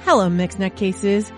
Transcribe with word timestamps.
Hello, 0.00 0.28
Mixed 0.28 0.58
Nutcases, 0.58 1.32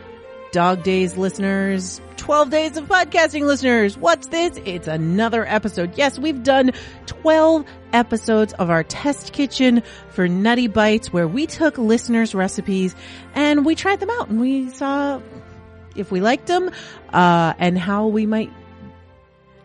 Dog 0.53 0.83
Days 0.83 1.17
listeners, 1.17 2.01
12 2.17 2.51
Days 2.51 2.77
of 2.77 2.87
Podcasting 2.87 3.47
listeners. 3.47 3.97
What's 3.97 4.27
this? 4.27 4.59
It's 4.65 4.89
another 4.89 5.47
episode. 5.47 5.97
Yes, 5.97 6.19
we've 6.19 6.43
done 6.43 6.73
12 7.07 7.65
episodes 7.93 8.53
of 8.55 8.69
our 8.69 8.83
test 8.83 9.33
kitchen 9.33 9.83
for 10.11 10.27
Nutty 10.27 10.67
Bites 10.67 11.13
where 11.13 11.29
we 11.29 11.47
took 11.47 11.79
listeners' 11.79 12.35
recipes 12.35 12.95
and 13.35 13.65
we 13.65 13.75
tried 13.77 14.01
them 14.01 14.11
out 14.11 14.29
and 14.29 14.41
we 14.41 14.69
saw 14.71 15.21
if 15.95 16.11
we 16.11 16.21
liked 16.21 16.47
them, 16.47 16.71
uh, 17.13 17.55
and 17.59 17.79
how 17.79 18.07
we 18.09 18.27
might 18.27 18.53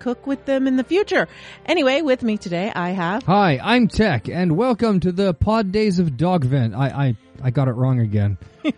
cook 0.01 0.25
with 0.25 0.43
them 0.45 0.67
in 0.67 0.75
the 0.77 0.83
future. 0.83 1.27
Anyway, 1.65 2.01
with 2.01 2.23
me 2.23 2.37
today, 2.37 2.71
I 2.75 2.89
have 2.89 3.23
Hi, 3.23 3.59
I'm 3.63 3.87
Tech, 3.87 4.27
and 4.27 4.57
welcome 4.57 4.99
to 4.99 5.11
the 5.11 5.33
Pod 5.33 5.71
Days 5.71 5.99
of 5.99 6.17
Dogvent. 6.17 6.75
I, 6.75 6.87
I, 6.87 7.15
I 7.43 7.51
got 7.51 7.67
it 7.67 7.73
wrong 7.73 7.99
again. 7.99 8.37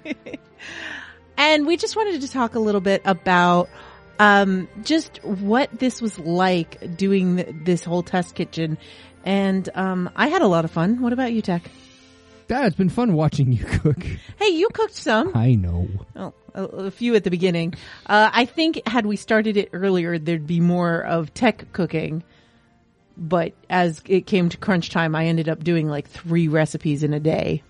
And 1.37 1.65
we 1.65 1.77
just 1.77 1.95
wanted 1.95 2.21
to 2.21 2.31
talk 2.31 2.55
a 2.55 2.59
little 2.59 2.81
bit 2.81 3.01
about 3.05 3.69
um, 4.19 4.67
just 4.83 5.23
what 5.23 5.69
this 5.77 6.01
was 6.01 6.19
like 6.19 6.95
doing 6.95 7.37
th- 7.37 7.49
this 7.63 7.83
whole 7.83 8.03
test 8.03 8.35
kitchen. 8.35 8.77
And 9.25 9.67
um, 9.73 10.09
I 10.15 10.27
had 10.27 10.41
a 10.41 10.47
lot 10.47 10.63
of 10.63 10.71
fun. 10.71 11.01
What 11.01 11.11
about 11.13 11.33
you, 11.33 11.41
Tech? 11.41 11.63
Dad, 12.47 12.65
it's 12.65 12.75
been 12.75 12.89
fun 12.89 13.13
watching 13.13 13.51
you 13.51 13.63
cook. 13.63 14.03
Hey, 14.37 14.49
you 14.49 14.69
cooked 14.69 14.95
some. 14.95 15.31
I 15.35 15.55
know. 15.55 15.87
Oh, 16.15 16.33
a, 16.53 16.63
a 16.63 16.91
few 16.91 17.15
at 17.15 17.23
the 17.23 17.31
beginning. 17.31 17.73
Uh, 18.05 18.29
I 18.31 18.45
think 18.45 18.87
had 18.87 19.05
we 19.05 19.15
started 19.15 19.57
it 19.57 19.69
earlier, 19.73 20.19
there'd 20.19 20.47
be 20.47 20.59
more 20.59 21.01
of 21.01 21.33
Tech 21.33 21.71
cooking. 21.71 22.23
But 23.15 23.53
as 23.69 24.01
it 24.07 24.25
came 24.25 24.49
to 24.49 24.57
crunch 24.57 24.89
time, 24.89 25.15
I 25.15 25.25
ended 25.25 25.47
up 25.47 25.63
doing 25.63 25.87
like 25.87 26.07
three 26.07 26.47
recipes 26.47 27.03
in 27.03 27.13
a 27.13 27.19
day. 27.19 27.61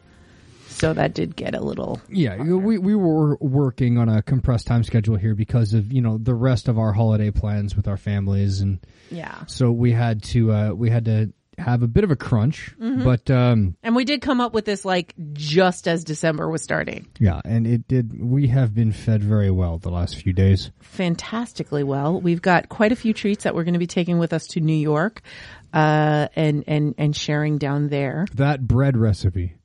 So 0.69 0.93
that 0.93 1.13
did 1.13 1.35
get 1.35 1.53
a 1.53 1.59
little 1.59 2.01
Yeah, 2.09 2.41
we, 2.41 2.77
we 2.77 2.95
were 2.95 3.35
working 3.35 3.97
on 3.97 4.09
a 4.09 4.23
compressed 4.23 4.65
time 4.65 4.83
schedule 4.83 5.17
here 5.17 5.35
because 5.35 5.73
of, 5.73 5.93
you 5.93 6.01
know, 6.01 6.17
the 6.17 6.33
rest 6.33 6.67
of 6.67 6.79
our 6.79 6.93
holiday 6.93 7.29
plans 7.29 7.75
with 7.75 7.87
our 7.87 7.97
families. 7.97 8.61
And 8.61 8.79
yeah. 9.11 9.45
so 9.45 9.71
we 9.71 9.91
had 9.91 10.23
to, 10.23 10.51
uh, 10.51 10.69
we 10.71 10.89
had 10.89 11.05
to 11.05 11.31
have 11.57 11.83
a 11.83 11.87
bit 11.87 12.03
of 12.03 12.11
a 12.11 12.15
crunch, 12.15 12.73
but, 12.79 13.29
um, 13.29 13.75
And 13.83 13.95
we 13.95 14.05
did 14.05 14.21
come 14.21 14.41
up 14.41 14.53
with 14.53 14.65
this 14.65 14.83
like 14.85 15.13
just 15.33 15.87
as 15.87 16.03
December 16.03 16.49
was 16.49 16.63
starting. 16.63 17.07
yeah, 17.19 17.41
and 17.45 17.65
it 17.67 17.87
did, 17.87 18.19
we 18.21 18.47
have 18.47 18.73
been 18.73 18.91
fed 18.91 19.23
very 19.23 19.51
well 19.51 19.77
the 19.77 19.89
last 19.91 20.15
few 20.17 20.33
days. 20.33 20.71
fantastically 20.81 21.83
well. 21.83 22.19
We've 22.19 22.41
got 22.41 22.69
quite 22.69 22.91
a 22.91 22.95
few 22.95 23.13
treats 23.13 23.43
that 23.43 23.53
we're 23.55 23.63
going 23.63 23.73
to 23.73 23.79
be 23.79 23.87
taking 23.87 24.19
with 24.19 24.33
us 24.33 24.47
to 24.47 24.59
New 24.59 24.73
York, 24.75 25.21
uh, 25.73 26.27
and, 26.35 26.63
and, 26.67 26.95
and 26.97 27.15
sharing 27.15 27.57
down 27.57 27.89
there. 27.89 28.27
That 28.35 28.67
bread 28.67 28.95
recipe. 28.97 29.55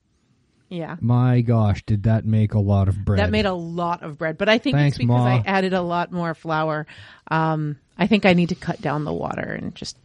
Yeah. 0.69 0.97
My 1.01 1.41
gosh, 1.41 1.83
did 1.85 2.03
that 2.03 2.25
make 2.25 2.53
a 2.53 2.59
lot 2.59 2.87
of 2.89 3.03
bread? 3.03 3.19
That 3.19 3.31
made 3.31 3.47
a 3.47 3.53
lot 3.53 4.03
of 4.03 4.19
bread, 4.19 4.37
but 4.37 4.47
I 4.49 4.59
think 4.59 4.75
Thanks, 4.75 4.97
it's 4.97 5.03
because 5.03 5.23
Ma. 5.23 5.25
I 5.37 5.43
added 5.45 5.73
a 5.73 5.81
lot 5.81 6.11
more 6.11 6.35
flour. 6.35 6.85
Um, 7.31 7.77
I 7.97 8.05
think 8.05 8.25
I 8.27 8.33
need 8.33 8.49
to 8.49 8.55
cut 8.55 8.79
down 8.79 9.03
the 9.03 9.13
water 9.13 9.41
and 9.59 9.73
just, 9.73 9.97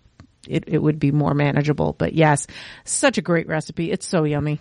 it, 0.48 0.64
it 0.66 0.78
would 0.78 0.98
be 0.98 1.12
more 1.12 1.34
manageable. 1.34 1.94
But 1.96 2.12
yes, 2.12 2.46
such 2.84 3.18
a 3.18 3.22
great 3.22 3.48
recipe. 3.48 3.90
It's 3.90 4.06
so 4.06 4.24
yummy. 4.24 4.60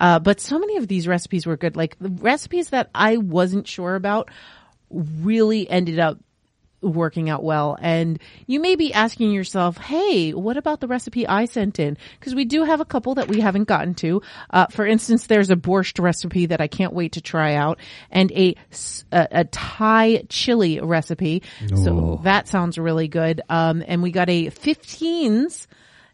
Uh, 0.00 0.18
but 0.18 0.40
so 0.40 0.58
many 0.58 0.76
of 0.76 0.88
these 0.88 1.06
recipes 1.06 1.46
were 1.46 1.56
good. 1.56 1.76
Like 1.76 1.98
the 1.98 2.10
recipes 2.10 2.70
that 2.70 2.90
I 2.94 3.16
wasn't 3.16 3.68
sure 3.68 3.94
about 3.94 4.30
really 4.90 5.68
ended 5.68 5.98
up 5.98 6.18
working 6.84 7.30
out 7.30 7.42
well. 7.42 7.76
And 7.80 8.18
you 8.46 8.60
may 8.60 8.76
be 8.76 8.92
asking 8.92 9.32
yourself, 9.32 9.76
Hey, 9.78 10.32
what 10.32 10.56
about 10.56 10.80
the 10.80 10.86
recipe 10.86 11.26
I 11.26 11.46
sent 11.46 11.78
in? 11.78 11.96
Cause 12.20 12.34
we 12.34 12.44
do 12.44 12.64
have 12.64 12.80
a 12.80 12.84
couple 12.84 13.16
that 13.16 13.28
we 13.28 13.40
haven't 13.40 13.64
gotten 13.64 13.94
to. 13.94 14.22
Uh, 14.50 14.66
for 14.66 14.86
instance, 14.86 15.26
there's 15.26 15.50
a 15.50 15.56
borscht 15.56 16.02
recipe 16.02 16.46
that 16.46 16.60
I 16.60 16.68
can't 16.68 16.92
wait 16.92 17.12
to 17.12 17.20
try 17.20 17.54
out 17.54 17.78
and 18.10 18.30
a 18.32 18.54
a 19.12 19.44
Thai 19.44 20.24
chili 20.28 20.80
recipe. 20.80 21.42
So 21.76 22.20
that 22.24 22.48
sounds 22.48 22.78
really 22.78 23.08
good. 23.08 23.40
Um, 23.48 23.82
and 23.86 24.02
we 24.02 24.10
got 24.10 24.28
a 24.28 24.46
15s. 24.46 25.66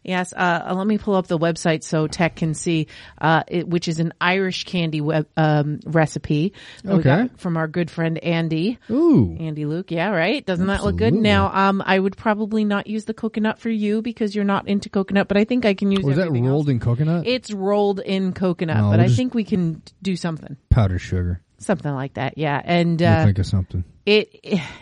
Yes, 0.03 0.33
uh, 0.33 0.73
let 0.75 0.87
me 0.87 0.97
pull 0.97 1.15
up 1.15 1.27
the 1.27 1.37
website 1.37 1.83
so 1.83 2.07
Tech 2.07 2.35
can 2.35 2.53
see, 2.53 2.87
uh, 3.19 3.43
it, 3.47 3.67
which 3.67 3.87
is 3.87 3.99
an 3.99 4.13
Irish 4.19 4.63
candy 4.63 4.99
web, 4.99 5.27
um, 5.37 5.79
recipe. 5.85 6.53
that 6.83 6.97
we 6.97 7.03
got 7.03 7.19
Okay. 7.19 7.33
From 7.37 7.57
our 7.57 7.67
good 7.67 7.91
friend 7.91 8.17
Andy. 8.17 8.79
Ooh. 8.89 9.37
Andy 9.39 9.65
Luke, 9.65 9.91
yeah, 9.91 10.09
right. 10.09 10.45
Doesn't 10.45 10.67
that 10.67 10.83
look 10.83 10.95
good? 10.95 11.13
Now, 11.13 11.51
um, 11.53 11.83
I 11.85 11.99
would 11.99 12.17
probably 12.17 12.65
not 12.65 12.87
use 12.87 13.05
the 13.05 13.13
coconut 13.13 13.59
for 13.59 13.69
you 13.69 14.01
because 14.01 14.35
you're 14.35 14.45
not 14.45 14.67
into 14.67 14.89
coconut, 14.89 15.27
but 15.27 15.37
I 15.37 15.43
think 15.43 15.65
I 15.65 15.73
can 15.73 15.91
use. 15.91 16.03
Was 16.03 16.17
that 16.17 16.31
rolled 16.31 16.67
else. 16.67 16.69
in 16.69 16.79
coconut? 16.79 17.27
It's 17.27 17.51
rolled 17.51 17.99
in 17.99 18.33
coconut, 18.33 18.77
No, 18.77 18.91
but 18.91 18.99
I 18.99 19.07
think 19.07 19.33
we 19.33 19.43
can 19.43 19.81
do 20.01 20.15
something, 20.15 20.57
Powdered 20.69 20.99
sugar. 20.99 21.41
Something 21.61 21.93
like 21.93 22.15
that. 22.15 22.37
Yeah, 22.37 22.61
and 22.63 23.01
uh, 23.01 23.25
think 23.25 23.39
of 23.39 23.45
something. 23.45 23.83
it 24.05 24.39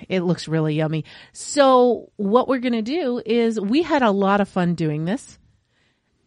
it 0.10 0.22
looks 0.22 0.48
really 0.48 0.76
yummy. 0.76 1.06
So 1.34 2.12
what 2.18 2.48
we're 2.48 2.60
gonna 2.60 2.82
do 2.82 3.22
is 3.26 3.60
we 3.60 3.84
had 3.84 4.02
a 4.02 4.12
lot 4.12 4.42
of 4.42 4.50
fun 4.50 4.76
doing 4.76 5.06
this. 5.06 5.38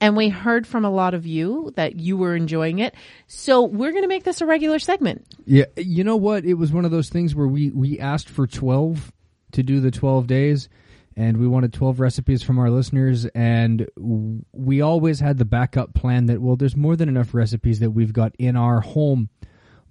And 0.00 0.16
we 0.16 0.30
heard 0.30 0.66
from 0.66 0.84
a 0.84 0.90
lot 0.90 1.14
of 1.14 1.26
you 1.26 1.72
that 1.76 1.94
you 1.94 2.16
were 2.16 2.34
enjoying 2.34 2.80
it. 2.80 2.92
So 3.28 3.62
we're 3.62 3.92
going 3.92 4.02
to 4.02 4.08
make 4.08 4.24
this 4.24 4.40
a 4.40 4.46
regular 4.46 4.80
segment. 4.80 5.24
Yeah, 5.44 5.66
you 5.76 6.02
know 6.02 6.16
what? 6.16 6.44
It 6.44 6.54
was 6.54 6.72
one 6.72 6.84
of 6.84 6.90
those 6.90 7.08
things 7.08 7.36
where 7.36 7.46
we 7.46 7.70
we 7.70 8.00
asked 8.00 8.28
for 8.28 8.48
12 8.48 9.12
to 9.52 9.62
do 9.62 9.78
the 9.78 9.92
12 9.92 10.26
days 10.26 10.68
and 11.16 11.36
we 11.36 11.46
wanted 11.46 11.72
12 11.72 12.00
recipes 12.00 12.42
from 12.42 12.58
our 12.58 12.70
listeners 12.70 13.26
and 13.26 13.86
we 13.96 14.80
always 14.80 15.20
had 15.20 15.38
the 15.38 15.44
backup 15.44 15.94
plan 15.94 16.26
that 16.26 16.40
well 16.40 16.56
there's 16.56 16.76
more 16.76 16.96
than 16.96 17.08
enough 17.08 17.34
recipes 17.34 17.80
that 17.80 17.90
we've 17.90 18.12
got 18.12 18.34
in 18.38 18.56
our 18.56 18.80
home 18.80 19.28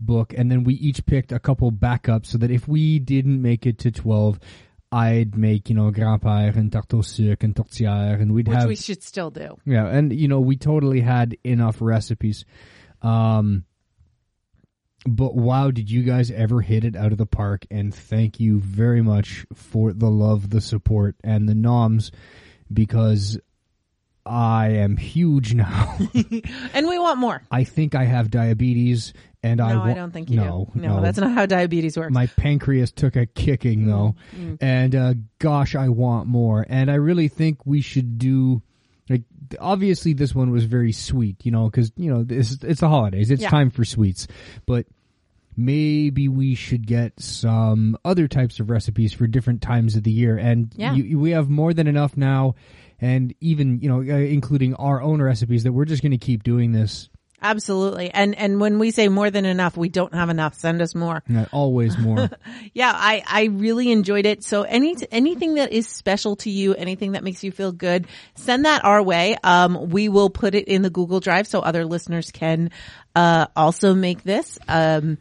book 0.01 0.33
and 0.35 0.51
then 0.51 0.63
we 0.63 0.73
each 0.75 1.05
picked 1.05 1.31
a 1.31 1.39
couple 1.39 1.71
backups 1.71 2.27
so 2.27 2.37
that 2.37 2.51
if 2.51 2.67
we 2.67 2.99
didn't 2.99 3.41
make 3.41 3.65
it 3.65 3.79
to 3.79 3.91
12 3.91 4.39
I'd 4.93 5.37
make, 5.37 5.69
you 5.69 5.75
know, 5.75 5.89
grand-père 5.89 6.53
and 6.57 6.73
sucre 7.05 7.45
and 7.45 7.55
tourtière 7.55 8.21
and 8.21 8.33
we'd 8.33 8.49
Which 8.49 8.57
have 8.57 8.67
we 8.67 8.75
should 8.75 9.01
still 9.03 9.29
do. 9.29 9.57
Yeah, 9.65 9.87
and 9.87 10.11
you 10.11 10.27
know, 10.27 10.41
we 10.41 10.57
totally 10.57 10.99
had 10.99 11.37
enough 11.43 11.77
recipes. 11.79 12.45
Um 13.01 13.65
but 15.05 15.35
wow, 15.35 15.71
did 15.71 15.89
you 15.89 16.03
guys 16.03 16.29
ever 16.29 16.61
hit 16.61 16.83
it 16.83 16.95
out 16.95 17.11
of 17.11 17.17
the 17.17 17.25
park 17.25 17.65
and 17.71 17.93
thank 17.93 18.39
you 18.39 18.59
very 18.59 19.01
much 19.01 19.45
for 19.53 19.93
the 19.93 20.09
love, 20.09 20.49
the 20.49 20.61
support 20.61 21.15
and 21.23 21.49
the 21.49 21.55
noms 21.55 22.11
because 22.71 23.39
I 24.25 24.69
am 24.69 24.97
huge 24.97 25.53
now. 25.53 25.97
And 26.73 26.87
we 26.87 26.97
want 26.99 27.19
more. 27.19 27.41
I 27.51 27.63
think 27.63 27.95
I 27.95 28.03
have 28.05 28.29
diabetes 28.29 29.13
and 29.43 29.59
I 29.59 29.73
No, 29.73 29.79
wa- 29.79 29.85
I 29.85 29.93
don't 29.93 30.11
think 30.11 30.29
you 30.29 30.37
no, 30.37 30.69
do. 30.73 30.79
No, 30.79 30.95
no, 30.97 31.01
that's 31.01 31.17
not 31.17 31.31
how 31.31 31.45
diabetes 31.47 31.97
works. 31.97 32.13
my 32.13 32.27
pancreas 32.27 32.91
took 32.91 33.15
a 33.15 33.25
kicking 33.25 33.87
though 33.87 34.15
and 34.61 34.95
uh, 34.95 35.13
gosh 35.39 35.75
i 35.75 35.89
want 35.89 36.27
more 36.27 36.63
and 36.69 36.91
i 36.91 36.95
really 36.95 37.27
think 37.27 37.65
we 37.65 37.81
should 37.81 38.19
do 38.19 38.61
like 39.09 39.23
obviously 39.59 40.13
this 40.13 40.35
one 40.35 40.51
was 40.51 40.65
very 40.65 40.91
sweet 40.91 41.43
you 41.43 41.51
know 41.51 41.65
because 41.65 41.91
you 41.97 42.13
know 42.13 42.23
this, 42.23 42.59
it's 42.61 42.81
the 42.81 42.87
holidays 42.89 43.31
it's 43.31 43.41
Yeah. 43.41 43.49
time 43.49 43.71
for 43.71 43.83
sweets 43.83 44.27
but 44.67 44.85
maybe 45.57 46.27
we 46.27 46.55
should 46.55 46.87
get 46.87 47.19
some 47.19 47.97
other 48.05 48.27
types 48.27 48.59
of 48.59 48.69
recipes 48.69 49.13
for 49.13 49.27
different 49.27 49.61
times 49.61 49.95
of 49.95 50.03
the 50.03 50.11
year 50.11 50.37
and 50.37 50.73
Yeah. 50.77 50.93
you, 50.93 51.19
we 51.19 51.31
have 51.31 51.49
more 51.49 51.73
than 51.73 51.87
enough 51.87 52.15
now 52.17 52.55
and 52.99 53.33
even 53.41 53.79
you 53.81 53.89
know 53.89 53.99
uh, 53.99 54.17
including 54.17 54.75
our 54.75 55.01
own 55.01 55.21
recipes 55.21 55.63
that 55.63 55.73
we're 55.73 55.85
just 55.85 56.01
going 56.01 56.11
to 56.11 56.17
keep 56.17 56.43
doing 56.43 56.71
this 56.71 57.09
Absolutely. 57.41 58.11
And 58.11 58.35
and 58.35 58.59
when 58.59 58.77
we 58.77 58.91
say 58.91 59.07
more 59.07 59.31
than 59.31 59.45
enough, 59.45 59.75
we 59.75 59.89
don't 59.89 60.13
have 60.13 60.29
enough. 60.29 60.53
Send 60.55 60.81
us 60.81 60.93
more. 60.93 61.23
and 61.27 61.47
always 61.51 61.97
more 61.97 62.29
Yeah, 62.73 62.91
I 62.93 63.23
I 63.27 63.43
really 63.45 63.91
enjoyed 63.91 64.25
it. 64.25 64.43
So 64.43 64.61
any 64.63 64.95
anything 65.11 65.55
that 65.55 65.71
is 65.71 65.87
special 65.87 66.35
to 66.37 66.49
you, 66.49 66.75
anything 66.75 67.13
that 67.13 67.23
makes 67.23 67.43
you 67.43 67.51
feel 67.51 67.71
good, 67.71 68.07
send 68.35 68.65
that 68.65 68.85
our 68.85 69.01
way. 69.01 69.37
Um 69.43 69.89
we 69.89 70.07
will 70.09 70.29
put 70.29 70.53
it 70.53 70.67
in 70.67 70.83
the 70.83 70.89
Google 70.91 71.19
Drive 71.19 71.47
so 71.47 71.61
other 71.61 71.85
listeners 71.85 72.31
can 72.31 72.69
uh 73.15 73.47
also 73.55 73.95
make 73.95 74.23
this. 74.23 74.59
Um 74.67 75.17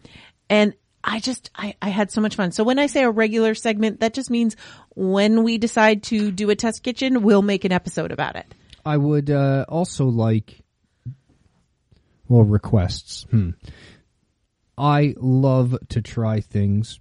and 0.50 0.75
I 1.03 1.21
just 1.21 1.50
I 1.56 1.75
I 1.81 1.89
had 1.89 2.11
so 2.11 2.21
much 2.21 2.37
fun. 2.37 2.53
So 2.53 2.65
when 2.65 2.79
I 2.79 2.87
say 2.87 3.03
a 3.05 3.11
regular 3.11 3.55
segment, 3.55 4.00
that 4.00 4.12
just 4.12 4.31
means 4.31 4.56
when 4.94 5.43
we 5.44 5.56
decide 5.56 6.03
to 6.05 6.31
do 6.31 6.50
a 6.50 6.55
test 6.55 6.83
kitchen, 6.83 7.23
we'll 7.23 7.41
make 7.41 7.65
an 7.65 7.73
episode 7.73 8.12
about 8.12 8.37
it. 8.37 8.47
I 8.85 8.97
would 8.97 9.31
uh, 9.31 9.65
also 9.69 10.06
like, 10.06 10.61
well, 12.31 12.44
requests. 12.44 13.25
Hmm. 13.31 13.50
I 14.79 15.15
love 15.19 15.77
to 15.91 16.00
try 16.00 16.41
things 16.41 16.99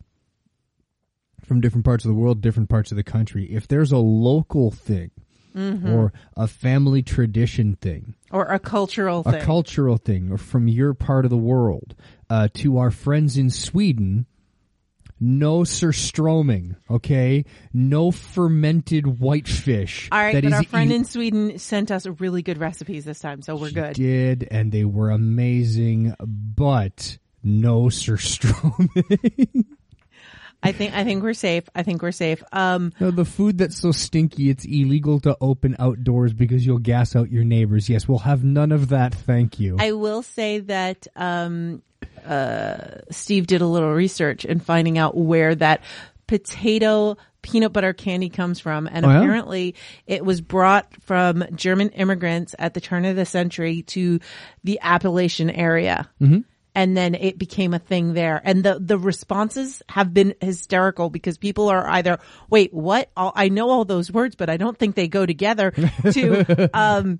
from 1.46 1.62
different 1.62 1.86
parts 1.86 2.04
of 2.04 2.10
the 2.10 2.16
world, 2.16 2.42
different 2.42 2.68
parts 2.68 2.92
of 2.92 2.98
the 2.98 3.04
country. 3.04 3.46
If 3.46 3.68
there's 3.68 3.92
a 3.92 3.98
local 3.98 4.72
thing 4.72 5.12
or 5.56 6.14
a 6.38 6.48
family 6.48 7.02
tradition 7.04 7.76
thing, 7.76 8.16
Or 8.32 8.46
a 8.46 8.60
cultural 8.60 9.24
thing. 9.24 9.36
a 9.36 9.42
cultural 9.44 9.98
thing, 9.98 10.32
or 10.32 10.38
from 10.38 10.68
your 10.68 10.94
part 10.94 11.26
of 11.26 11.32
the 11.32 11.38
world, 11.38 11.96
uh, 12.30 12.48
to 12.56 12.78
our 12.78 12.92
friends 12.92 13.38
in 13.38 13.50
Sweden, 13.50 14.26
no 15.20 15.60
surströmming, 15.60 16.76
okay? 16.90 17.46
No 17.74 18.12
fermented 18.12 19.20
whitefish. 19.20 20.10
All 20.12 20.20
right, 20.20 20.42
but 20.42 20.54
our 20.54 20.64
friend 20.64 20.92
in 20.92 21.06
Sweden 21.06 21.60
sent 21.60 21.92
us 21.92 22.06
really 22.06 22.42
good 22.42 22.58
recipes 22.58 23.06
this 23.06 23.20
time, 23.20 23.42
so 23.42 23.56
we're 23.56 23.72
good. 23.72 23.94
did, 23.96 24.48
and 24.50 24.72
they 24.72 24.86
were 24.86 25.12
amazing, 25.12 26.16
but 26.20 27.18
no 27.44 27.84
surströmming. 27.86 29.66
I 30.62 30.74
think 30.74 30.94
I 30.94 31.06
think 31.06 31.24
we're 31.24 31.34
safe. 31.34 31.70
I 31.74 31.84
think 31.84 32.02
we're 32.02 32.12
safe. 32.12 32.44
Um, 32.52 32.92
no, 33.00 33.12
the 33.12 33.24
food 33.24 33.60
that's 33.60 33.80
so 33.80 33.94
stinky 33.94 34.50
it's 34.50 34.66
illegal 34.66 35.20
to 35.22 35.38
open 35.40 35.76
outdoors 35.80 36.34
because 36.34 36.66
you'll 36.66 36.80
gas 36.80 37.16
out 37.16 37.32
your 37.32 37.46
neighbors. 37.46 37.88
Yes, 37.90 38.08
we'll 38.08 38.20
have 38.20 38.44
none 38.44 38.74
of 38.74 38.90
that, 38.90 39.16
thank 39.16 39.60
you. 39.60 39.78
I 39.80 39.94
will 39.94 40.22
say 40.22 40.60
that 40.60 41.08
um, 41.16 41.82
uh, 42.26 43.02
Steve 43.12 43.48
did 43.48 43.62
a 43.62 43.66
little 43.68 43.92
research 43.94 44.46
in 44.46 44.60
finding 44.60 44.98
out 44.98 45.16
where 45.18 45.56
that 45.56 45.82
potato 46.28 47.18
peanut 47.42 47.72
butter 47.74 47.94
candy 47.94 48.30
comes 48.30 48.60
from, 48.60 48.88
and 48.92 49.06
Oh, 49.06 49.10
yeah? 49.10 49.20
apparently 49.20 49.76
it 50.06 50.24
was 50.26 50.42
brought 50.42 50.94
from 51.04 51.44
German 51.56 51.90
immigrants 51.90 52.54
at 52.60 52.74
the 52.74 52.82
turn 52.82 53.06
of 53.06 53.16
the 53.16 53.26
century 53.26 53.82
to 53.84 54.20
the 54.64 54.80
Appalachian 54.82 55.50
area. 55.50 56.10
Mm-hmm. 56.22 56.40
And 56.76 56.96
then 56.96 57.16
it 57.16 57.38
became 57.40 57.74
a 57.74 57.80
thing 57.80 58.14
there. 58.14 58.40
And 58.44 58.64
the, 58.64 58.78
the 58.80 58.98
responses 58.98 59.82
have 59.90 60.14
been 60.14 60.36
hysterical 60.40 61.10
because 61.10 61.38
people 61.38 61.68
are 61.70 61.90
either, 61.90 62.20
wait, 62.50 62.74
what? 62.74 63.10
All- 63.18 63.34
I 63.36 63.50
know 63.50 63.70
all 63.70 63.86
those 63.86 64.12
words, 64.12 64.36
but 64.36 64.50
I 64.50 64.58
don't 64.58 64.78
think 64.78 64.96
they 64.96 65.08
go 65.08 65.26
together 65.26 65.72
to, 66.12 66.70
um, 66.78 67.20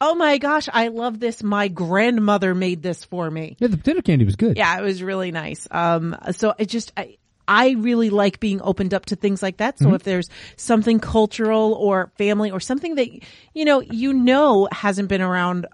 oh 0.00 0.14
my 0.14 0.38
gosh, 0.38 0.68
I 0.72 0.88
love 0.88 1.20
this. 1.20 1.42
My 1.42 1.68
grandmother 1.68 2.54
made 2.54 2.82
this 2.82 3.04
for 3.04 3.30
me. 3.30 3.56
yeah, 3.58 3.68
the 3.68 3.76
potato 3.76 4.00
candy 4.02 4.24
was 4.24 4.36
good. 4.36 4.56
Yeah, 4.56 4.78
it 4.78 4.82
was 4.82 5.02
really 5.02 5.30
nice. 5.30 5.66
Um, 5.70 6.16
so 6.32 6.54
it 6.58 6.66
just, 6.66 6.92
I, 6.96 7.16
I 7.48 7.70
really 7.78 8.10
like 8.10 8.40
being 8.40 8.60
opened 8.60 8.92
up 8.92 9.06
to 9.06 9.16
things 9.16 9.42
like 9.42 9.56
that. 9.56 9.78
So 9.78 9.94
if 9.94 10.02
there's 10.02 10.28
something 10.56 11.00
cultural 11.00 11.72
or 11.72 12.12
family 12.18 12.50
or 12.50 12.60
something 12.60 12.96
that, 12.96 13.08
you 13.54 13.64
know, 13.64 13.80
you 13.80 14.12
know 14.12 14.68
hasn't 14.70 15.08
been 15.08 15.22
around 15.22 15.66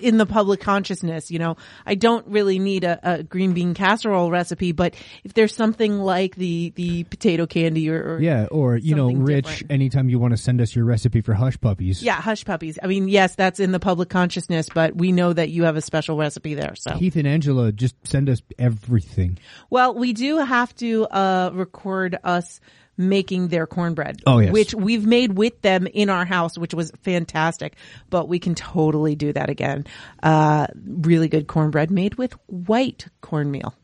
in 0.00 0.18
the 0.18 0.26
public 0.26 0.60
consciousness, 0.60 1.30
you 1.30 1.38
know, 1.38 1.56
I 1.86 1.94
don't 1.94 2.26
really 2.26 2.58
need 2.58 2.84
a, 2.84 2.98
a 3.02 3.22
green 3.22 3.52
bean 3.52 3.74
casserole 3.74 4.30
recipe, 4.30 4.72
but 4.72 4.94
if 5.24 5.34
there's 5.34 5.54
something 5.54 5.98
like 5.98 6.34
the, 6.36 6.72
the 6.76 7.04
potato 7.04 7.46
candy 7.46 7.90
or, 7.90 8.14
or 8.14 8.20
Yeah, 8.20 8.46
or 8.50 8.76
you 8.76 8.94
know, 8.94 9.10
Rich, 9.12 9.46
different. 9.46 9.72
anytime 9.72 10.08
you 10.08 10.18
want 10.18 10.32
to 10.32 10.36
send 10.36 10.60
us 10.60 10.74
your 10.74 10.84
recipe 10.84 11.20
for 11.20 11.34
hush 11.34 11.60
puppies. 11.60 12.02
yeah, 12.02 12.20
hush 12.20 12.44
puppies. 12.44 12.78
I 12.82 12.86
mean, 12.86 13.08
yes, 13.08 13.34
that's 13.34 13.60
in 13.60 13.72
the 13.72 13.80
public 13.80 14.08
consciousness, 14.08 14.68
but 14.72 14.94
we 14.96 15.12
know 15.12 15.32
that 15.32 15.50
you 15.50 15.64
have 15.64 15.76
a 15.76 15.82
special 15.82 16.16
recipe 16.16 16.54
there. 16.54 16.74
So 16.76 16.96
Keith 16.98 17.16
and 17.16 17.26
Angela, 17.26 17.72
just 17.72 17.94
send 18.06 18.28
us 18.28 18.42
everything. 18.58 19.38
Well, 19.70 19.94
we 19.94 20.12
do 20.12 20.38
have 20.38 20.74
to 20.76 21.06
uh, 21.06 21.50
record 21.52 22.18
us 22.24 22.60
making 23.08 23.48
their 23.48 23.66
cornbread. 23.66 24.20
Oh, 24.26 24.38
yes. 24.38 24.52
Which 24.52 24.74
we've 24.74 25.06
made 25.06 25.36
with 25.36 25.60
them 25.62 25.86
in 25.86 26.10
our 26.10 26.24
house, 26.24 26.56
which 26.58 26.74
was 26.74 26.90
fantastic. 27.02 27.76
But 28.10 28.28
we 28.28 28.38
can 28.38 28.54
totally 28.54 29.14
do 29.14 29.32
that 29.32 29.50
again. 29.50 29.86
Uh, 30.22 30.66
really 30.86 31.28
good 31.28 31.46
cornbread 31.46 31.90
made 31.90 32.16
with 32.16 32.34
white 32.46 33.06
cornmeal. 33.20 33.74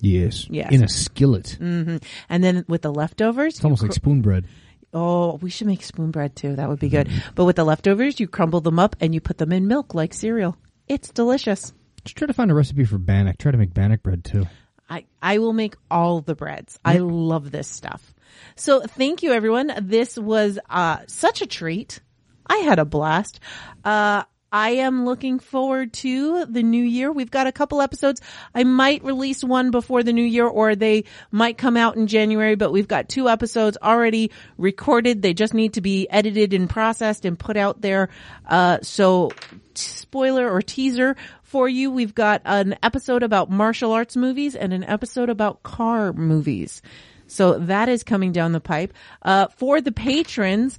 Yes. 0.00 0.46
Yes. 0.50 0.72
In 0.72 0.84
a 0.84 0.88
skillet. 0.88 1.56
And 1.60 2.00
then 2.28 2.64
with 2.68 2.82
the 2.82 2.92
leftovers, 2.92 3.54
It's 3.56 3.64
almost 3.64 3.82
like 3.82 3.92
spoon 3.92 4.20
bread. 4.20 4.46
oh, 4.92 5.36
we 5.36 5.50
should 5.50 5.66
make 5.66 5.82
spoon 5.82 6.10
bread 6.10 6.36
too. 6.36 6.56
That 6.56 6.68
would 6.68 6.78
be 6.80 6.88
good. 6.88 7.08
But 7.34 7.44
with 7.46 7.56
the 7.56 7.64
leftovers, 7.64 8.20
you 8.20 8.28
crumble 8.28 8.60
them 8.60 8.78
up 8.78 8.96
and 9.00 9.14
you 9.14 9.20
put 9.20 9.38
them 9.38 9.52
in 9.52 9.66
milk 9.68 9.94
like 9.94 10.12
cereal. 10.12 10.56
It's 10.86 11.10
delicious. 11.10 11.72
Just 12.04 12.16
try 12.16 12.26
to 12.26 12.34
find 12.34 12.50
a 12.50 12.54
recipe 12.54 12.84
for 12.84 12.98
bannock. 12.98 13.38
Try 13.38 13.52
to 13.52 13.58
make 13.58 13.74
bannock 13.74 14.02
bread 14.02 14.22
too. 14.24 14.46
I, 14.88 15.04
I 15.20 15.38
will 15.38 15.52
make 15.52 15.76
all 15.90 16.20
the 16.20 16.34
breads. 16.34 16.78
I 16.84 16.98
love 16.98 17.50
this 17.50 17.68
stuff. 17.68 18.14
So 18.54 18.80
thank 18.80 19.22
you 19.22 19.32
everyone. 19.32 19.72
This 19.82 20.16
was, 20.16 20.58
uh, 20.70 20.98
such 21.06 21.42
a 21.42 21.46
treat. 21.46 22.00
I 22.46 22.58
had 22.58 22.78
a 22.78 22.84
blast. 22.84 23.40
Uh, 23.84 24.22
I 24.52 24.70
am 24.70 25.04
looking 25.04 25.40
forward 25.40 25.92
to 25.94 26.46
the 26.46 26.62
new 26.62 26.82
year. 26.82 27.10
We've 27.10 27.30
got 27.30 27.48
a 27.48 27.52
couple 27.52 27.82
episodes. 27.82 28.20
I 28.54 28.62
might 28.64 29.04
release 29.04 29.42
one 29.42 29.70
before 29.70 30.02
the 30.02 30.12
new 30.12 30.24
year 30.24 30.46
or 30.46 30.76
they 30.76 31.04
might 31.32 31.58
come 31.58 31.76
out 31.76 31.96
in 31.96 32.06
January, 32.06 32.54
but 32.54 32.70
we've 32.70 32.88
got 32.88 33.08
two 33.08 33.28
episodes 33.28 33.76
already 33.82 34.30
recorded. 34.56 35.20
They 35.20 35.34
just 35.34 35.52
need 35.52 35.74
to 35.74 35.80
be 35.80 36.08
edited 36.08 36.54
and 36.54 36.70
processed 36.70 37.24
and 37.24 37.38
put 37.38 37.56
out 37.56 37.80
there. 37.80 38.08
Uh, 38.48 38.78
so 38.82 39.32
spoiler 39.74 40.48
or 40.48 40.62
teaser 40.62 41.16
for 41.46 41.68
you. 41.68 41.90
We've 41.90 42.14
got 42.14 42.42
an 42.44 42.76
episode 42.82 43.22
about 43.22 43.50
martial 43.50 43.92
arts 43.92 44.16
movies 44.16 44.54
and 44.54 44.72
an 44.72 44.84
episode 44.84 45.30
about 45.30 45.62
car 45.62 46.12
movies. 46.12 46.82
So 47.28 47.58
that 47.60 47.88
is 47.88 48.02
coming 48.02 48.32
down 48.32 48.52
the 48.52 48.60
pipe. 48.60 48.92
Uh, 49.22 49.48
for 49.56 49.80
the 49.80 49.92
patrons, 49.92 50.76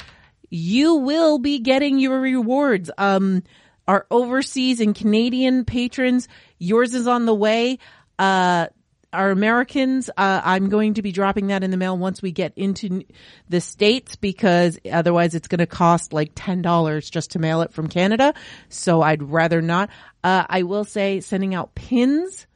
you 0.50 0.96
will 0.96 1.40
be 1.40 1.60
getting 1.60 2.00
your 2.00 2.20
rewards. 2.20 2.92
Um, 2.98 3.44
our 3.88 4.06
overseas 4.12 4.80
and 4.82 4.94
Canadian 4.94 5.66
patrons, 5.66 6.28
yours 6.58 6.94
is 6.94 7.08
on 7.08 7.26
the 7.26 7.36
way. 7.36 7.80
Uh, 8.20 8.68
our 9.14 9.32
Americans, 9.32 10.10
uh, 10.10 10.42
I'm 10.44 10.70
going 10.70 10.96
to 10.96 11.02
be 11.02 11.12
dropping 11.12 11.48
that 11.48 11.64
in 11.64 11.72
the 11.72 11.78
mail 11.78 11.98
once 11.98 12.22
we 12.22 12.32
get 12.32 12.54
into 12.58 13.04
the 13.48 13.62
States 13.62 14.16
because 14.16 14.78
otherwise 14.92 15.34
it's 15.34 15.48
going 15.48 15.60
to 15.60 15.66
cost 15.66 16.12
like 16.12 16.36
$10 16.36 17.12
just 17.12 17.32
to 17.32 17.40
mail 17.40 17.62
it 17.62 17.72
from 17.72 17.88
Canada. 17.88 18.34
So 18.70 19.02
I'd 19.02 19.24
rather 19.24 19.62
not. 19.62 19.90
Uh, 20.24 20.46
I 20.50 20.64
will 20.64 20.84
say 20.84 21.22
sending 21.22 21.56
out 21.56 21.74
pins 21.74 22.48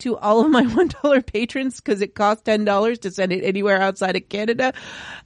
to 0.00 0.16
all 0.16 0.44
of 0.44 0.50
my 0.50 0.64
$1 0.64 1.26
patrons 1.26 1.80
because 1.80 2.00
it 2.02 2.14
costs 2.14 2.44
$10 2.44 3.00
to 3.00 3.10
send 3.10 3.32
it 3.32 3.44
anywhere 3.44 3.80
outside 3.80 4.16
of 4.16 4.28
Canada. 4.28 4.72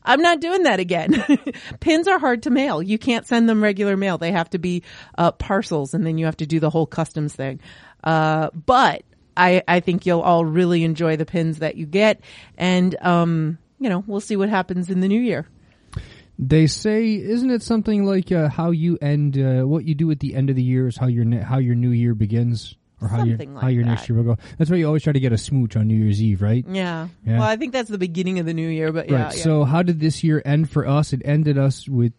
I'm 0.03 0.23
not 0.23 0.41
doing 0.41 0.65
that 0.65 0.81
again. 0.81 1.25
Pins 1.81 2.09
are 2.09 2.19
hard 2.19 2.43
to 2.45 2.51
mail. 2.51 2.83
You 2.83 2.99
can't 2.99 3.27
send 3.27 3.49
them 3.49 3.63
regular 3.63 3.97
mail. 3.97 4.19
They 4.19 4.33
have 4.33 4.51
to 4.51 4.59
be 4.59 4.83
uh, 5.17 5.33
parcels 5.33 5.95
and 5.95 6.07
then 6.07 6.19
you 6.19 6.27
have 6.27 6.39
to 6.39 6.47
do 6.47 6.59
the 6.59 6.71
whole 6.71 6.87
customs 6.87 7.35
thing. 7.35 7.61
Uh, 8.03 8.51
but 8.51 9.03
I, 9.37 9.63
I 9.67 9.81
think 9.81 10.07
you'll 10.07 10.21
all 10.21 10.45
really 10.45 10.85
enjoy 10.85 11.17
the 11.17 11.27
pins 11.27 11.59
that 11.59 11.77
you 11.77 11.87
get. 11.87 12.21
And, 12.57 12.97
um, 13.03 13.59
you 13.79 13.89
know, 13.89 14.05
we'll 14.07 14.21
see 14.21 14.37
what 14.37 14.49
happens 14.49 14.91
in 14.91 15.01
the 15.01 15.09
new 15.09 15.21
year. 15.21 15.47
They 16.39 16.67
say, 16.67 17.15
isn't 17.15 17.51
it 17.51 17.63
something 17.63 18.05
like 18.05 18.33
uh, 18.33 18.49
how 18.49 18.73
you 18.73 18.99
end, 19.01 19.39
uh, 19.39 19.63
what 19.63 19.85
you 19.85 19.95
do 19.95 20.11
at 20.11 20.19
the 20.19 20.35
end 20.35 20.51
of 20.51 20.57
the 20.57 20.63
year 20.63 20.89
is 20.89 20.97
how 20.97 21.07
your 21.07 21.25
ne- 21.25 21.43
how 21.43 21.59
your 21.59 21.77
new 21.77 21.91
year 21.91 22.15
begins, 22.15 22.75
or 23.01 23.07
how 23.07 23.19
your 23.23 23.37
Something 23.39 23.55
how 23.55 23.69
your 23.69 23.85
that. 23.85 23.91
next 23.91 24.09
year 24.09 24.19
will 24.19 24.35
go. 24.35 24.43
That's 24.59 24.69
why 24.69 24.79
you 24.79 24.87
always 24.87 25.05
try 25.05 25.13
to 25.13 25.21
get 25.21 25.33
a 25.33 25.39
smooch 25.39 25.77
on 25.77 25.87
New 25.87 25.95
Year's 25.95 26.21
Eve, 26.21 26.43
right? 26.43 26.65
Yeah. 26.69 27.07
Yeah. 27.25 27.39
Well, 27.39 27.47
I 27.47 27.55
think 27.57 27.73
that's 27.73 27.89
the 27.89 27.99
beginning 27.99 28.41
of 28.41 28.47
the 28.47 28.55
new 28.55 28.69
year, 28.69 28.91
but 28.91 29.09
yeah. 29.09 29.27
right. 29.27 29.37
yeah. 29.37 29.43
So 29.43 29.63
how 29.63 29.83
did 29.83 30.01
this 30.01 30.25
year 30.25 30.43
end 30.45 30.71
for 30.71 30.89
us? 30.89 31.13
It 31.13 31.23
ended 31.25 31.57
us 31.57 31.89
with 31.89 32.13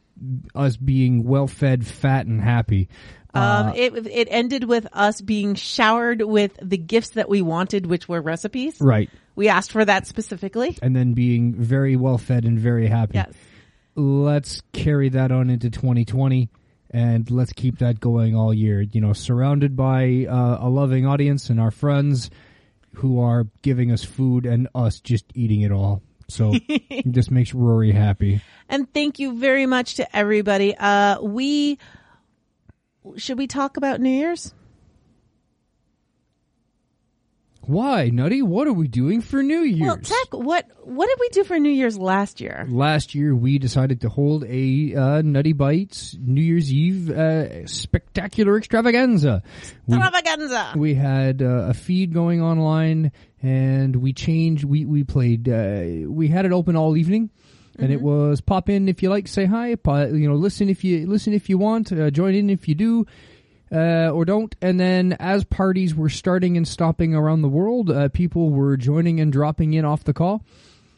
us 0.53 0.77
being 0.77 1.23
well 1.23 1.47
fed, 1.47 1.85
fat, 1.85 2.25
and 2.25 2.41
happy. 2.41 2.89
Um, 3.33 3.67
Uh, 3.67 3.73
it 3.75 4.07
it 4.07 4.27
ended 4.31 4.63
with 4.63 4.87
us 4.93 5.19
being 5.21 5.55
showered 5.55 6.21
with 6.21 6.57
the 6.61 6.77
gifts 6.77 7.09
that 7.11 7.27
we 7.27 7.41
wanted, 7.41 7.85
which 7.85 8.07
were 8.07 8.21
recipes. 8.21 8.77
right. 8.79 9.09
We 9.35 9.49
asked 9.49 9.73
for 9.73 9.83
that 9.83 10.07
specifically. 10.07 10.77
And 10.81 10.95
then 10.95 11.13
being 11.13 11.53
very 11.55 11.97
well 11.97 12.17
fed 12.17 12.45
and 12.45 12.57
very 12.57 12.87
happy. 12.87 13.15
Yes. 13.15 13.33
let's 13.97 14.61
carry 14.71 15.09
that 15.09 15.31
on 15.31 15.49
into 15.49 15.69
2020 15.69 16.49
and 16.91 17.29
let's 17.29 17.51
keep 17.51 17.79
that 17.79 17.99
going 17.99 18.35
all 18.35 18.53
year. 18.53 18.81
You 18.81 19.01
know, 19.01 19.11
surrounded 19.11 19.75
by 19.75 20.25
uh, 20.29 20.57
a 20.61 20.69
loving 20.69 21.05
audience 21.05 21.49
and 21.49 21.59
our 21.59 21.71
friends 21.71 22.29
who 22.95 23.19
are 23.19 23.45
giving 23.61 23.91
us 23.91 24.05
food 24.05 24.45
and 24.45 24.69
us 24.73 25.01
just 25.01 25.25
eating 25.35 25.61
it 25.61 25.71
all. 25.71 26.01
So 26.27 26.53
it 26.53 27.11
just 27.11 27.31
makes 27.31 27.53
Rory 27.53 27.91
happy. 27.91 28.41
And 28.67 28.91
thank 28.93 29.19
you 29.19 29.37
very 29.37 29.65
much 29.65 29.95
to 29.95 30.15
everybody. 30.15 30.75
Uh, 30.75 31.21
we 31.21 31.77
should 33.17 33.37
we 33.37 33.47
talk 33.47 33.77
about 33.77 34.01
New 34.01 34.09
Year's? 34.09 34.53
Why, 37.67 38.09
Nutty? 38.09 38.41
What 38.41 38.67
are 38.67 38.73
we 38.73 38.87
doing 38.87 39.21
for 39.21 39.41
New 39.41 39.61
Year's? 39.61 39.87
Well, 39.87 39.97
Tech, 39.97 40.33
what 40.33 40.67
what 40.83 41.07
did 41.07 41.17
we 41.19 41.29
do 41.29 41.43
for 41.43 41.57
New 41.59 41.71
Year's 41.71 41.97
last 41.97 42.39
year? 42.39 42.67
Last 42.69 43.15
year, 43.15 43.35
we 43.35 43.57
decided 43.57 44.01
to 44.01 44.09
hold 44.09 44.43
a 44.45 44.93
uh, 44.95 45.21
Nutty 45.23 45.53
Bites 45.53 46.15
New 46.19 46.41
Year's 46.41 46.71
Eve 46.71 47.09
uh, 47.09 47.65
spectacular 47.65 48.57
extravaganza. 48.57 49.41
We, 49.87 49.97
Extravaganza. 49.97 50.73
we 50.75 50.93
had 50.93 51.41
uh, 51.41 51.69
a 51.69 51.73
feed 51.73 52.13
going 52.13 52.41
online, 52.41 53.11
and 53.41 53.95
we 53.95 54.13
changed. 54.13 54.63
We 54.63 54.85
we 54.85 55.03
played. 55.03 55.49
Uh, 55.49 56.07
we 56.07 56.27
had 56.27 56.45
it 56.45 56.51
open 56.51 56.75
all 56.75 56.95
evening, 56.95 57.31
and 57.79 57.91
it 57.91 58.01
was 58.01 58.41
pop 58.41 58.69
in 58.69 58.87
if 58.87 59.01
you 59.01 59.09
like, 59.09 59.27
say 59.27 59.45
hi. 59.45 59.73
Po- 59.75 60.05
you 60.07 60.29
know, 60.29 60.35
listen 60.35 60.69
if 60.69 60.83
you 60.83 61.07
listen 61.07 61.33
if 61.33 61.49
you 61.49 61.57
want, 61.57 61.91
uh, 61.91 62.11
join 62.11 62.35
in 62.35 62.49
if 62.51 62.67
you 62.67 62.75
do. 62.75 63.07
Uh, 63.75 64.09
or 64.09 64.23
don't. 64.23 64.55
And 64.61 64.79
then, 64.79 65.17
as 65.19 65.43
parties 65.43 65.93
were 65.93 66.09
starting 66.09 66.55
and 66.55 66.65
stopping 66.65 67.13
around 67.13 67.41
the 67.41 67.49
world, 67.49 67.91
uh, 67.91 68.07
people 68.07 68.49
were 68.49 68.77
joining 68.77 69.19
and 69.19 69.33
dropping 69.33 69.73
in 69.73 69.83
off 69.83 70.05
the 70.05 70.13
call 70.13 70.45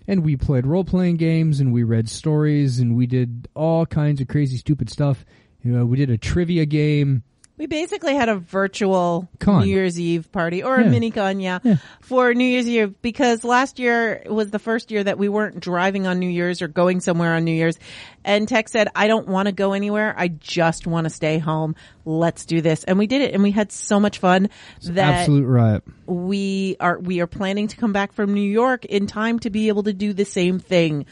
and 0.07 0.23
we 0.23 0.37
played 0.37 0.65
role 0.65 0.85
playing 0.85 1.17
games 1.17 1.59
and 1.59 1.73
we 1.73 1.83
read 1.83 2.09
stories 2.09 2.79
and 2.79 2.95
we 2.95 3.05
did 3.05 3.47
all 3.53 3.85
kinds 3.85 4.21
of 4.21 4.27
crazy 4.27 4.57
stupid 4.57 4.89
stuff. 4.89 5.25
You 5.63 5.73
know, 5.73 5.85
we 5.85 5.97
did 5.97 6.09
a 6.09 6.17
trivia 6.17 6.65
game. 6.65 7.23
We 7.57 7.65
basically 7.65 8.13
had 8.13 8.29
a 8.29 8.35
virtual 8.35 9.27
Con. 9.39 9.61
New 9.63 9.67
Year's 9.67 9.99
Eve 9.99 10.31
party 10.31 10.61
or 10.61 10.75
a 10.75 10.85
mini 10.85 11.09
con, 11.09 11.39
yeah, 11.39 11.57
for 12.01 12.33
New 12.35 12.45
Year's 12.45 12.67
Eve 12.67 13.01
because 13.01 13.43
last 13.43 13.79
year 13.79 14.21
was 14.27 14.51
the 14.51 14.59
first 14.59 14.91
year 14.91 15.03
that 15.03 15.17
we 15.17 15.27
weren't 15.27 15.59
driving 15.59 16.05
on 16.05 16.19
New 16.19 16.29
Year's 16.29 16.61
or 16.61 16.67
going 16.67 16.99
somewhere 16.99 17.33
on 17.33 17.45
New 17.45 17.53
Year's. 17.53 17.79
And 18.23 18.47
Tech 18.47 18.69
said, 18.69 18.89
I 18.95 19.07
don't 19.07 19.27
want 19.27 19.47
to 19.47 19.53
go 19.53 19.73
anywhere. 19.73 20.13
I 20.15 20.27
just 20.27 20.85
want 20.85 21.05
to 21.05 21.09
stay 21.09 21.39
home. 21.39 21.75
Let's 22.05 22.45
do 22.45 22.61
this. 22.61 22.83
And 22.83 22.99
we 22.99 23.07
did 23.07 23.21
it 23.21 23.33
and 23.33 23.41
we 23.41 23.51
had 23.51 23.71
so 23.71 23.99
much 23.99 24.19
fun 24.19 24.49
that 24.83 25.21
Absolute 25.21 25.45
riot. 25.47 25.83
we 26.05 26.77
are 26.79 26.99
we 26.99 27.21
are 27.21 27.27
planning 27.27 27.69
to 27.69 27.77
come 27.77 27.91
back 27.91 28.13
from 28.13 28.35
New 28.35 28.41
York 28.41 28.85
in 28.85 29.07
time 29.07 29.39
to 29.39 29.49
be 29.49 29.69
able 29.69 29.83
to 29.83 29.93
do 29.93 30.13
the 30.13 30.25
same 30.25 30.59
thing. 30.59 31.05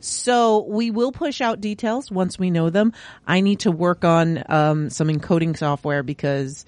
So 0.00 0.64
we 0.66 0.90
will 0.90 1.12
push 1.12 1.40
out 1.40 1.60
details 1.60 2.10
once 2.10 2.38
we 2.38 2.50
know 2.50 2.70
them. 2.70 2.92
I 3.26 3.40
need 3.42 3.60
to 3.60 3.70
work 3.70 4.04
on 4.04 4.42
um, 4.48 4.90
some 4.90 5.08
encoding 5.08 5.56
software 5.56 6.02
because 6.02 6.64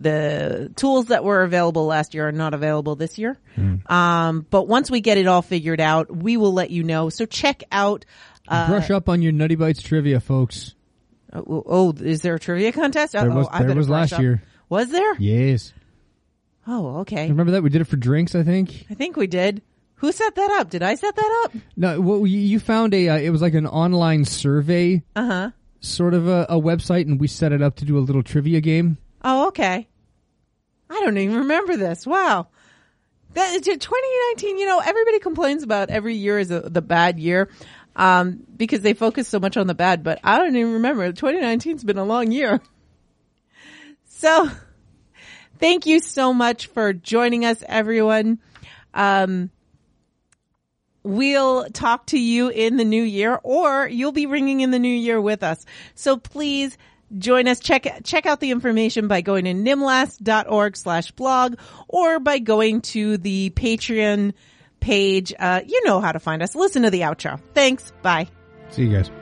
the 0.00 0.72
tools 0.74 1.06
that 1.06 1.22
were 1.22 1.42
available 1.42 1.86
last 1.86 2.14
year 2.14 2.28
are 2.28 2.32
not 2.32 2.54
available 2.54 2.96
this 2.96 3.18
year. 3.18 3.38
Um, 3.86 4.46
but 4.50 4.66
once 4.66 4.90
we 4.90 5.00
get 5.00 5.18
it 5.18 5.26
all 5.26 5.42
figured 5.42 5.80
out, 5.80 6.14
we 6.14 6.36
will 6.36 6.52
let 6.52 6.70
you 6.70 6.82
know. 6.82 7.08
So 7.10 7.26
check 7.26 7.62
out. 7.70 8.04
Uh, 8.48 8.68
Brush 8.68 8.90
up 8.90 9.08
on 9.08 9.22
your 9.22 9.32
Nutty 9.32 9.54
Bites 9.54 9.82
trivia, 9.82 10.18
folks. 10.18 10.74
oh, 11.32 11.62
oh, 11.66 11.92
is 12.00 12.22
there 12.22 12.34
a 12.34 12.40
trivia 12.40 12.72
contest? 12.72 13.12
There 13.12 13.30
was- 13.30 13.48
I 13.50 13.62
there 13.62 13.76
was 13.76 13.88
last 13.88 14.14
up. 14.14 14.20
year. 14.20 14.42
Was 14.68 14.90
there? 14.90 15.14
Yes. 15.18 15.72
Oh, 16.66 17.00
okay. 17.00 17.28
Remember 17.28 17.52
that? 17.52 17.62
We 17.62 17.70
did 17.70 17.80
it 17.82 17.86
for 17.86 17.96
drinks, 17.96 18.34
I 18.34 18.42
think. 18.42 18.86
I 18.90 18.94
think 18.94 19.16
we 19.16 19.26
did. 19.26 19.62
Who 20.02 20.10
set 20.10 20.34
that 20.34 20.50
up? 20.60 20.68
Did 20.68 20.82
I 20.82 20.96
set 20.96 21.14
that 21.14 21.42
up? 21.44 21.52
No, 21.76 22.00
well, 22.00 22.26
you, 22.26 22.58
found 22.58 22.92
a, 22.92 23.08
uh, 23.08 23.18
it 23.18 23.30
was 23.30 23.40
like 23.40 23.54
an 23.54 23.68
online 23.68 24.24
survey 24.24 25.00
Uh 25.14 25.24
huh. 25.26 25.50
sort 25.78 26.12
of 26.12 26.26
a, 26.26 26.44
a 26.48 26.60
website 26.60 27.02
and 27.02 27.20
we 27.20 27.28
set 27.28 27.52
it 27.52 27.62
up 27.62 27.76
to 27.76 27.84
do 27.84 27.96
a 27.96 28.00
little 28.00 28.24
trivia 28.24 28.60
game. 28.60 28.98
Oh, 29.22 29.46
okay. 29.46 29.86
I 30.90 31.00
don't 31.04 31.16
even 31.16 31.36
remember 31.36 31.76
this. 31.76 32.04
Wow. 32.04 32.48
That 33.34 33.54
is 33.54 33.60
2019. 33.62 34.58
You 34.58 34.66
know, 34.66 34.80
everybody 34.84 35.20
complains 35.20 35.62
about 35.62 35.88
every 35.88 36.16
year 36.16 36.36
is 36.40 36.50
a, 36.50 36.60
the 36.62 36.82
bad 36.82 37.20
year, 37.20 37.48
um, 37.94 38.40
because 38.56 38.80
they 38.80 38.94
focus 38.94 39.28
so 39.28 39.38
much 39.38 39.56
on 39.56 39.68
the 39.68 39.74
bad, 39.74 40.02
but 40.02 40.18
I 40.24 40.36
don't 40.38 40.56
even 40.56 40.72
remember. 40.72 41.12
2019's 41.12 41.84
been 41.84 41.96
a 41.98 42.04
long 42.04 42.32
year. 42.32 42.60
So 44.04 44.48
thank 45.58 45.86
you 45.86 45.98
so 46.00 46.32
much 46.32 46.66
for 46.68 46.92
joining 46.92 47.44
us, 47.44 47.62
everyone. 47.66 48.38
Um, 48.94 49.50
we'll 51.02 51.64
talk 51.70 52.06
to 52.06 52.18
you 52.18 52.48
in 52.48 52.76
the 52.76 52.84
new 52.84 53.02
year 53.02 53.38
or 53.42 53.86
you'll 53.88 54.12
be 54.12 54.26
ringing 54.26 54.60
in 54.60 54.70
the 54.70 54.78
new 54.78 54.88
year 54.88 55.20
with 55.20 55.42
us. 55.42 55.64
So 55.94 56.16
please 56.16 56.76
join 57.16 57.48
us. 57.48 57.60
Check, 57.60 57.86
check 58.04 58.26
out 58.26 58.40
the 58.40 58.50
information 58.50 59.08
by 59.08 59.20
going 59.20 59.44
to 59.44 59.52
nimlas.org 59.52 60.76
slash 60.76 61.10
blog 61.12 61.56
or 61.88 62.20
by 62.20 62.38
going 62.38 62.80
to 62.82 63.18
the 63.18 63.50
Patreon 63.50 64.32
page. 64.80 65.32
Uh, 65.38 65.60
you 65.66 65.82
know 65.84 66.00
how 66.00 66.12
to 66.12 66.20
find 66.20 66.42
us. 66.42 66.54
Listen 66.54 66.82
to 66.82 66.90
the 66.90 67.02
outro. 67.02 67.40
Thanks. 67.54 67.92
Bye. 68.02 68.28
See 68.70 68.84
you 68.84 68.96
guys. 68.96 69.21